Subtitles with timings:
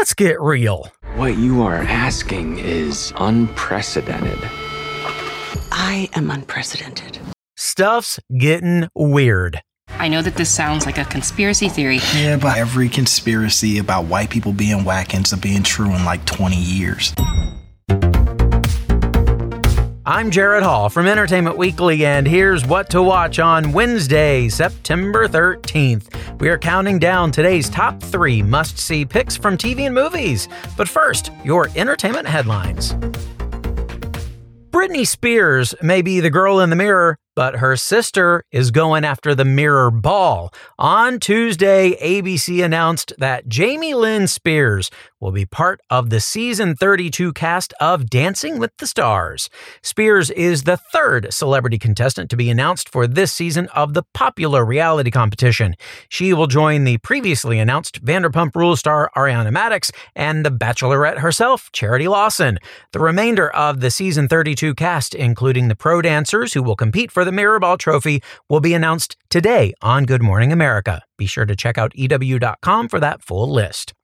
[0.00, 0.90] let's get real.
[1.16, 4.38] What you are asking is unprecedented.
[5.70, 7.18] I am unprecedented.
[7.58, 9.60] Stuff's getting weird.
[9.90, 11.98] I know that this sounds like a conspiracy theory.
[12.14, 16.24] Yeah, but every conspiracy about white people being whack ends up being true in like
[16.24, 17.12] 20 years.
[20.10, 26.40] I'm Gerrad Hall from Entertainment Weekly, and here's what to watch on Wednesday, September 13th.
[26.40, 30.48] We are counting down today's top three must see picks from TV and movies.
[30.76, 32.94] But first, your entertainment headlines.
[34.72, 39.34] Britney Spears may be the girl in the mirror, but her sister is going after
[39.34, 40.52] the mirror ball.
[40.78, 47.32] On Tuesday, ABC announced that Jamie Lynn Spears will be part of the season 32
[47.34, 49.50] cast of Dancing with the Stars.
[49.82, 54.64] Spears is the third celebrity contestant to be announced for this season of the popular
[54.64, 55.76] reality competition.
[56.08, 61.70] She will join the previously announced Vanderpump Rules star Ariana Madix and the Bachelorette herself,
[61.72, 62.58] Charity Lawson.
[62.92, 67.19] The remainder of the season 32 cast, including the pro dancers who will compete for
[67.24, 71.00] the the Mirrorball Trophy will be announced today on Good Morning America.
[71.16, 73.94] Be sure to check out EW.com for that full list.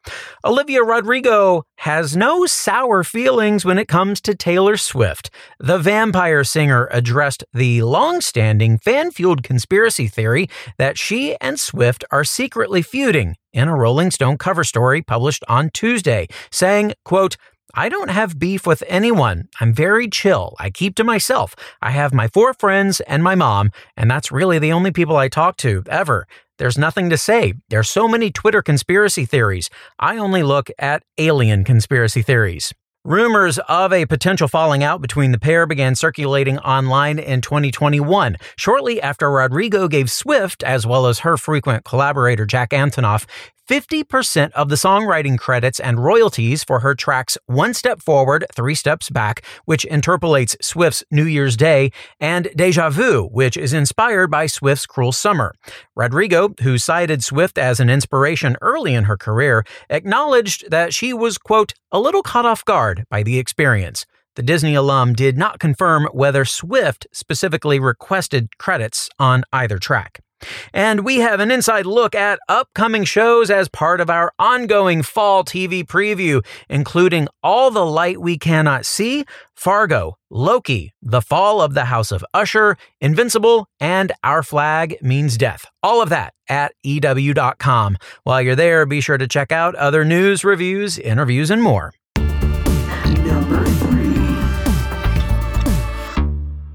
[0.45, 5.31] Olivia Rodrigo has no sour feelings when it comes to Taylor Swift.
[5.59, 12.05] The vampire singer addressed the long standing fan fueled conspiracy theory that she and Swift
[12.13, 17.37] are secretly feuding in a Rolling Stone cover story published on Tuesday, saying, quote,
[17.75, 19.49] I don't have beef with anyone.
[19.61, 20.55] I'm very chill.
[20.59, 21.55] I keep to myself.
[21.83, 25.29] I have my four friends and my mom, and that's really the only people I
[25.29, 26.27] talk to ever.
[26.59, 27.55] There's nothing to say.
[27.69, 29.69] There's so many Twitter conspiracy theories.
[29.99, 32.73] I only look at alien conspiracy theories.
[33.07, 39.01] Rumors of a potential falling out between the pair began circulating online in 2021, shortly
[39.01, 43.25] after Rodrigo gave Swift, as well as her frequent collaborator Jack Antonoff,
[43.69, 49.11] 50% of the songwriting credits and royalties for her tracks One Step Forward, Three Steps
[49.11, 54.87] Back, which interpolates Swift's New Year's Day, and Deja Vu, which is inspired by Swift's
[54.87, 55.53] Cruel Summer.
[55.97, 61.37] Rodrigo, who cited Swift as an inspiration early in her career, acknowledged that she was,
[61.37, 64.07] quote, a little caught off guard by the experience.
[64.37, 70.21] The Disney alum did not confirm whether Swift specifically requested credits on either track.
[70.73, 75.45] And we have an inside look at upcoming shows as part of our ongoing fall
[75.45, 81.87] TV preview, including All the Light We Cannot See, Fargo, Loki, The Fall of the
[81.87, 85.67] House of Usher, Invincible, and Our Flag Means Death.
[85.83, 87.97] All of that at EW.com.
[88.25, 91.93] While you're there, be sure to check out other news, reviews, interviews, and more.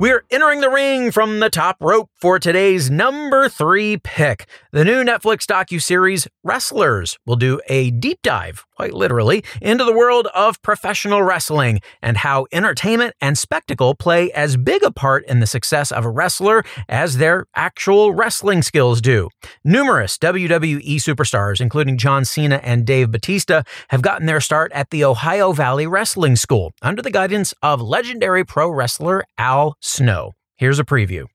[0.01, 4.47] We're entering the ring from the top rope for today's number three pick.
[4.71, 10.25] The new Netflix docu-series Wrestlers will do a deep dive, quite literally, into the world
[10.33, 15.45] of professional wrestling and how entertainment and spectacle play as big a part in the
[15.45, 19.29] success of a wrestler as their actual wrestling skills do.
[19.63, 25.03] Numerous WWE superstars, including John Cena and Dave Batista, have gotten their start at the
[25.03, 30.31] Ohio Valley Wrestling School under the guidance of legendary pro wrestler Al Snow.
[30.55, 31.25] Here's a preview.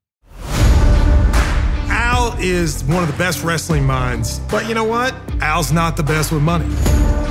[1.91, 5.13] Al is one of the best wrestling minds, but you know what?
[5.41, 6.65] Al's not the best with money.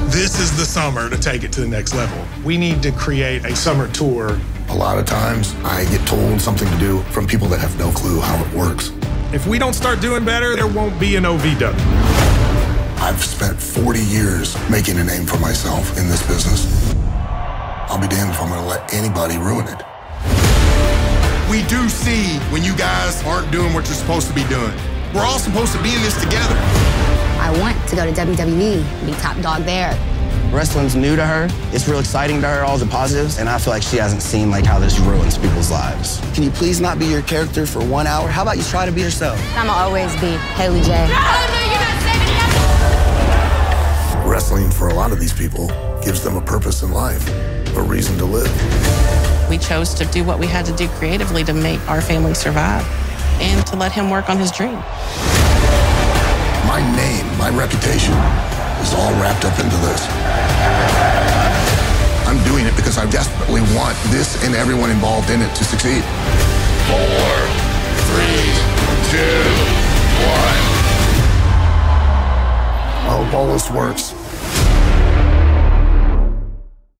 [0.07, 2.25] This is the summer to take it to the next level.
[2.45, 4.39] We need to create a summer tour.
[4.69, 7.91] A lot of times I get told something to do from people that have no
[7.91, 8.93] clue how it works.
[9.33, 11.75] If we don't start doing better, there won't be an OVW.
[13.01, 16.95] I've spent 40 years making a name for myself in this business.
[17.89, 19.83] I'll be damned if I'm going to let anybody ruin it.
[21.51, 24.75] We do see when you guys aren't doing what you're supposed to be doing.
[25.15, 26.57] We're all supposed to be in this together.
[27.39, 29.97] I want to go to WWE, and be top dog there.
[30.53, 31.49] Wrestling's new to her.
[31.73, 34.51] It's real exciting to her, all the positives, and I feel like she hasn't seen
[34.51, 36.21] like how this ruins people's lives.
[36.35, 38.27] Can you please not be your character for one hour?
[38.29, 39.41] How about you try to be yourself?
[39.57, 41.07] I'ma always be Haley J.
[44.29, 45.69] Wrestling for a lot of these people
[46.03, 47.29] gives them a purpose in life,
[47.77, 49.36] a reason to live.
[49.49, 52.83] We chose to do what we had to do creatively to make our family survive
[53.41, 54.75] and to let him work on his dream.
[56.67, 58.13] My name, my reputation
[58.83, 60.03] is all wrapped up into this.
[62.27, 66.03] I'm doing it because I desperately want this and everyone involved in it to succeed.
[66.91, 67.31] Four,
[68.11, 68.51] three,
[69.15, 69.47] two,
[70.27, 70.63] one.
[73.07, 74.26] I hope all this works.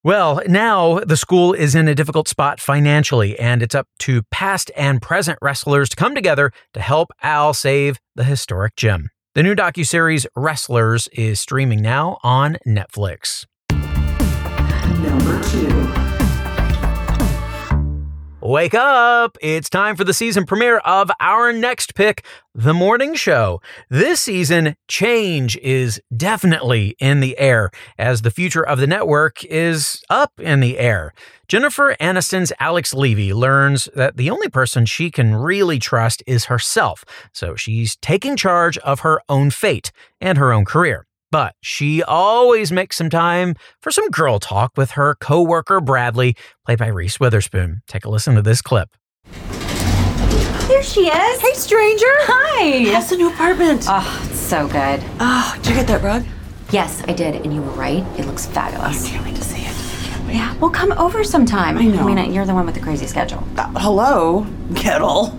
[0.07, 4.71] Well, now the school is in a difficult spot financially, and it's up to past
[4.77, 9.11] and present wrestlers to come together to help Al save the historic gym.
[9.35, 13.47] The new docuseries Wrestlers is streaming now on Netflix.
[15.03, 15.86] Number two.
[18.57, 19.37] Wake up!
[19.43, 22.25] It's time for the season premiere of our next pick,
[22.55, 23.61] The Morning Show.
[23.91, 30.03] This season, change is definitely in the air as the future of the network is
[30.09, 31.13] up in the air.
[31.49, 37.05] Jennifer Aniston's Alex Levy learns that the only person she can really trust is herself,
[37.35, 41.06] so she's taking charge of her own fate and her own career.
[41.33, 46.79] But she always makes some time for some girl talk with her coworker Bradley, played
[46.79, 47.83] by Reese Witherspoon.
[47.89, 48.91] Take a listen to this clip.
[50.69, 51.41] There she is.
[51.41, 52.07] Hey, stranger.
[52.09, 52.93] Hi.
[52.93, 53.87] How's a new apartment?
[53.89, 55.03] Oh, it's so good.
[55.21, 56.25] Oh, did you get that rug?
[56.71, 58.05] Yes, I did, and you were right.
[58.19, 59.07] It looks fabulous.
[59.07, 59.69] I can't wait to see it.
[59.69, 60.35] I can't wait.
[60.35, 61.79] Yeah, well, come over sometime.
[61.79, 62.07] I know.
[62.07, 63.47] I mean, you're the one with the crazy schedule.
[63.57, 65.39] Uh, hello, kettle.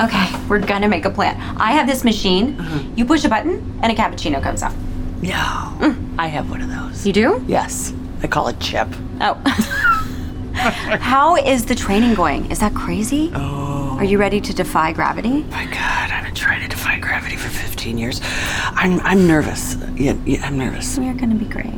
[0.00, 1.36] Okay, we're gonna make a plan.
[1.60, 2.58] I have this machine.
[2.60, 2.88] Uh-huh.
[2.94, 4.72] You push a button, and a cappuccino comes out.
[5.20, 6.14] Yeah, mm.
[6.18, 7.06] I have one of those.
[7.06, 7.44] You do?
[7.46, 7.92] Yes,
[8.22, 8.88] I call it Chip.
[9.20, 9.34] Oh.
[10.54, 12.50] How is the training going?
[12.50, 13.30] Is that crazy?
[13.34, 13.96] Oh.
[13.98, 15.44] Are you ready to defy gravity?
[15.44, 18.20] My God, I've been trying to defy gravity for 15 years.
[18.22, 19.76] I'm, I'm nervous.
[19.96, 20.98] Yeah, yeah, I'm nervous.
[20.98, 21.74] We're gonna be great.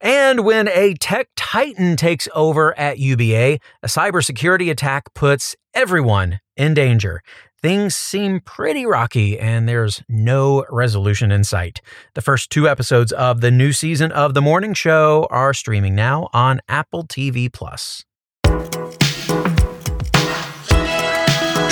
[0.00, 6.74] And when a tech titan takes over at UBA, a cybersecurity attack puts everyone in
[6.74, 7.22] danger.
[7.62, 11.80] Things seem pretty rocky, and there's no resolution in sight.
[12.14, 16.28] The first two episodes of the new season of The Morning Show are streaming now
[16.34, 18.04] on Apple TV Plus.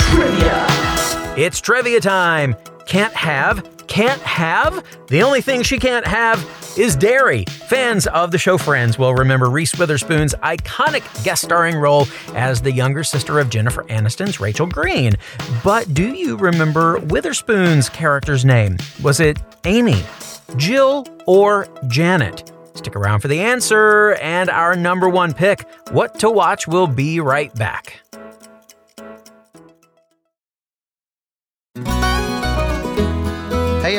[0.08, 0.66] Trivia.
[1.36, 2.56] It's trivia time.
[2.86, 4.82] Can't have, can't have.
[5.08, 6.38] The only thing she can't have
[6.76, 7.44] is dairy.
[7.68, 12.72] Fans of the show Friends will remember Reese Witherspoon's iconic guest starring role as the
[12.72, 15.14] younger sister of Jennifer Aniston's Rachel Green.
[15.62, 18.76] But do you remember Witherspoon's character's name?
[19.02, 20.02] Was it Amy,
[20.56, 22.50] Jill, or Janet?
[22.74, 25.66] Stick around for the answer and our number one pick.
[25.90, 28.03] What to watch will be right back.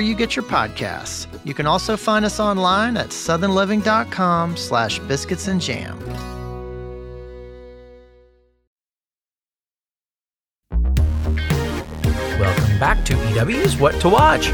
[0.00, 1.28] you get your podcasts.
[1.44, 5.96] You can also find us online at southernliving.com slash biscuits and jam.
[12.40, 14.50] Welcome back to EW's What to Watch.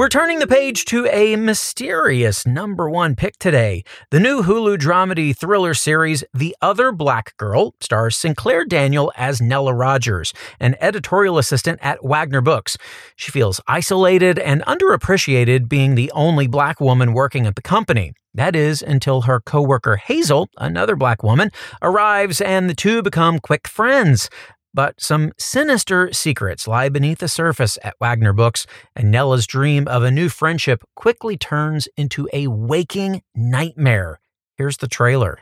[0.00, 3.84] We're turning the page to a mysterious number one pick today.
[4.10, 9.74] The new Hulu dramedy thriller series, The Other Black Girl, stars Sinclair Daniel as Nella
[9.74, 12.78] Rogers, an editorial assistant at Wagner Books.
[13.14, 18.14] She feels isolated and underappreciated being the only black woman working at the company.
[18.32, 21.50] That is until her coworker Hazel, another black woman,
[21.82, 24.30] arrives and the two become quick friends.
[24.72, 30.02] But some sinister secrets lie beneath the surface at Wagner Books, and Nella's dream of
[30.04, 34.20] a new friendship quickly turns into a waking nightmare.
[34.56, 35.40] Here's the trailer.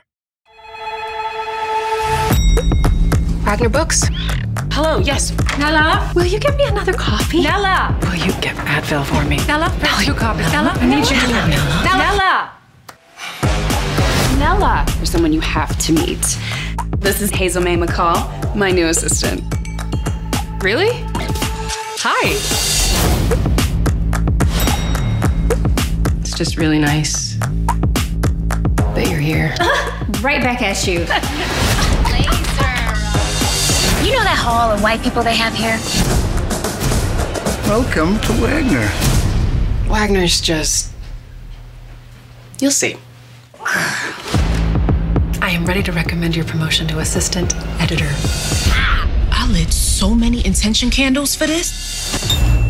[3.45, 4.03] Wagner Books.
[4.71, 5.31] Hello, yes.
[5.57, 7.41] Nella, Will you get me another coffee?
[7.41, 9.37] Nella, Will you get Advil for me?
[9.45, 10.41] Nella, Nella, you copy.
[10.51, 11.47] Nella, I need you to Nella,
[11.97, 12.51] Nella.
[14.39, 14.85] Nella.
[14.95, 16.37] There's someone you have to meet.
[16.99, 18.17] This is Hazel May McCall,
[18.55, 19.43] my new assistant.
[20.63, 20.89] Really?
[22.01, 22.29] Hi.
[26.21, 27.35] It's just really nice
[28.95, 29.55] that you're here.
[30.21, 30.99] Right back at you.
[34.05, 35.79] You know that hall of white people they have here?
[37.69, 38.89] Welcome to Wagner.
[39.89, 40.91] Wagner's just.
[42.59, 42.97] You'll see.
[45.49, 48.05] I am ready to recommend your promotion to assistant editor.
[49.31, 52.68] I lit so many intention candles for this.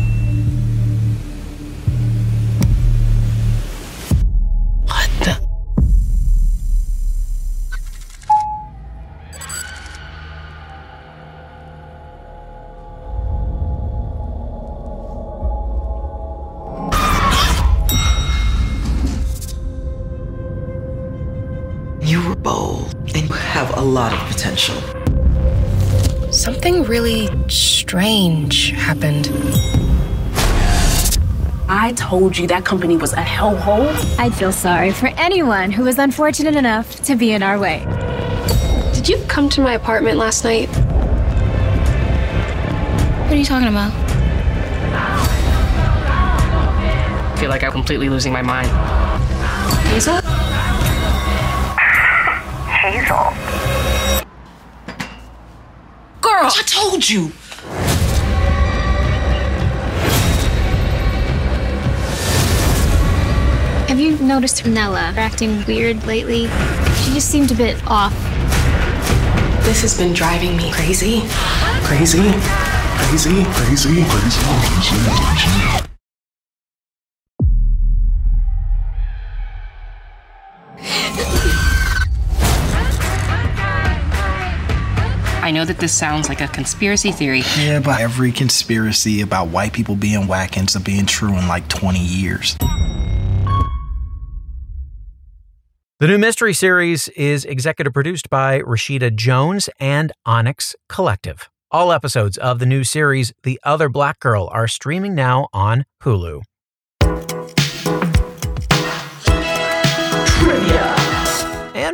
[23.90, 24.76] Lot of potential.
[26.32, 29.28] something really strange happened.
[31.68, 33.90] I told you that company was a hellhole.
[34.18, 37.84] I'd feel sorry for anyone who was unfortunate enough to be in our way.
[38.94, 40.68] Did you come to my apartment last night?
[43.24, 43.92] What are you talking about?
[47.32, 48.68] I feel like I'm completely losing my mind.
[49.88, 50.14] Hazel?
[50.14, 50.19] Hazel.
[56.80, 57.28] Told you.
[63.88, 66.46] Have you noticed Nella acting weird lately?
[67.02, 68.14] She just seemed a bit off.
[69.64, 71.22] This has been driving me crazy.
[71.84, 72.32] Crazy,
[72.96, 75.79] crazy, crazy, crazy.
[85.50, 87.42] I know that this sounds like a conspiracy theory.
[87.58, 91.66] Yeah, but every conspiracy about white people being whack ends up being true in like
[91.66, 92.56] 20 years.
[95.98, 101.50] The new mystery series is executive produced by Rashida Jones and Onyx Collective.
[101.72, 106.42] All episodes of the new series, The Other Black Girl, are streaming now on Hulu.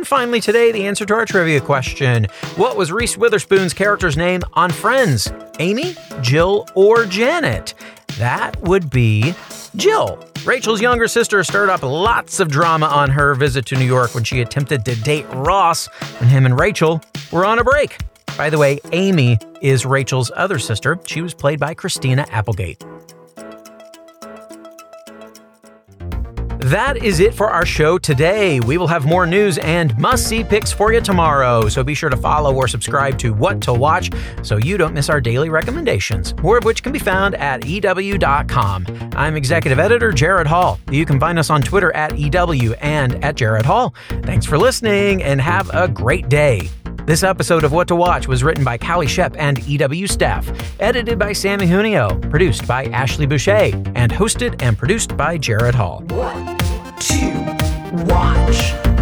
[0.07, 4.39] And finally, today, the answer to our trivia question What was Reese Witherspoon's character's name
[4.53, 5.29] on Friends?
[5.59, 7.73] Amy, Jill, or Janet?
[8.17, 9.33] That would be
[9.75, 10.25] Jill.
[10.45, 14.23] Rachel's younger sister stirred up lots of drama on her visit to New York when
[14.23, 15.87] she attempted to date Ross
[16.21, 17.01] when him and Rachel
[17.33, 17.97] were on a break.
[18.37, 20.97] By the way, Amy is Rachel's other sister.
[21.05, 22.81] She was played by Christina Applegate.
[26.67, 28.59] That is it for our show today.
[28.59, 32.09] We will have more news and must see picks for you tomorrow, so be sure
[32.09, 36.35] to follow or subscribe to What to Watch so you don't miss our daily recommendations,
[36.43, 38.85] more of which can be found at EW.com.
[39.15, 40.77] I'm Executive Editor Gerrad Hall.
[40.91, 43.95] You can find us on Twitter at EW and at Gerrad Hall.
[44.23, 46.69] Thanks for listening and have a great day.
[47.05, 50.45] This episode of What to Watch was written by Callie Shep and EW staff,
[50.81, 56.03] edited by Samee Junio, produced by Ashley Boucher, and hosted and produced by Gerrad Hall.
[56.99, 58.96] To watch?